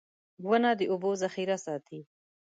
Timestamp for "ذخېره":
1.21-1.57